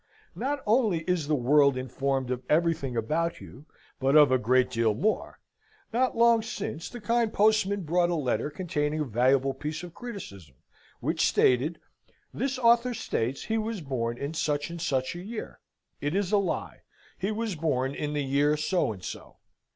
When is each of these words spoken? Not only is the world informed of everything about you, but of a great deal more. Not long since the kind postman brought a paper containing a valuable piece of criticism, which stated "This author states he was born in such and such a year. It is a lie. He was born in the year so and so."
Not 0.33 0.63
only 0.65 1.01
is 1.03 1.27
the 1.27 1.35
world 1.35 1.77
informed 1.77 2.31
of 2.31 2.41
everything 2.49 2.97
about 2.97 3.39
you, 3.39 3.67
but 3.99 4.15
of 4.15 4.31
a 4.31 4.39
great 4.39 4.71
deal 4.71 4.95
more. 4.95 5.39
Not 5.93 6.17
long 6.17 6.41
since 6.41 6.89
the 6.89 6.99
kind 6.99 7.31
postman 7.31 7.81
brought 7.83 8.09
a 8.09 8.17
paper 8.19 8.49
containing 8.49 9.01
a 9.01 9.05
valuable 9.05 9.53
piece 9.53 9.83
of 9.83 9.93
criticism, 9.93 10.55
which 11.01 11.27
stated 11.27 11.79
"This 12.33 12.57
author 12.57 12.95
states 12.95 13.43
he 13.43 13.59
was 13.59 13.81
born 13.81 14.17
in 14.17 14.33
such 14.33 14.71
and 14.71 14.81
such 14.81 15.15
a 15.15 15.21
year. 15.21 15.59
It 15.99 16.15
is 16.15 16.31
a 16.31 16.39
lie. 16.39 16.79
He 17.19 17.31
was 17.31 17.53
born 17.53 17.93
in 17.93 18.13
the 18.13 18.23
year 18.23 18.57
so 18.57 18.91
and 18.91 19.03
so." 19.05 19.37